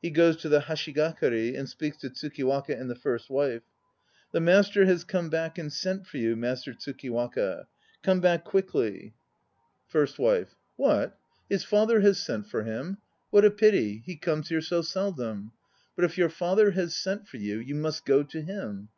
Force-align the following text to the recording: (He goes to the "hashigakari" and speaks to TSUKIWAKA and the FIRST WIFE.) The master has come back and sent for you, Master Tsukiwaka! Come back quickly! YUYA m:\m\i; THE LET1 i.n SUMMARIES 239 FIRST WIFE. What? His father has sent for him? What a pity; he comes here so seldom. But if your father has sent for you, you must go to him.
(He 0.00 0.10
goes 0.10 0.36
to 0.38 0.48
the 0.48 0.62
"hashigakari" 0.62 1.56
and 1.56 1.68
speaks 1.68 1.96
to 1.98 2.10
TSUKIWAKA 2.10 2.80
and 2.80 2.90
the 2.90 2.96
FIRST 2.96 3.30
WIFE.) 3.30 3.62
The 4.32 4.40
master 4.40 4.86
has 4.86 5.04
come 5.04 5.28
back 5.30 5.56
and 5.56 5.72
sent 5.72 6.04
for 6.04 6.16
you, 6.16 6.34
Master 6.34 6.72
Tsukiwaka! 6.74 7.66
Come 8.02 8.18
back 8.18 8.42
quickly! 8.44 9.14
YUYA 9.92 9.92
m:\m\i; 9.92 9.92
THE 9.92 9.98
LET1 9.98 10.00
i.n 10.00 10.06
SUMMARIES 10.08 10.14
239 10.16 10.16
FIRST 10.18 10.18
WIFE. 10.18 10.56
What? 10.74 11.18
His 11.48 11.64
father 11.64 12.00
has 12.00 12.18
sent 12.20 12.46
for 12.48 12.62
him? 12.64 12.98
What 13.30 13.44
a 13.44 13.50
pity; 13.52 14.02
he 14.04 14.16
comes 14.16 14.48
here 14.48 14.60
so 14.60 14.82
seldom. 14.82 15.52
But 15.94 16.06
if 16.06 16.18
your 16.18 16.28
father 16.28 16.72
has 16.72 16.96
sent 16.96 17.28
for 17.28 17.36
you, 17.36 17.60
you 17.60 17.76
must 17.76 18.04
go 18.04 18.24
to 18.24 18.40
him. 18.42 18.88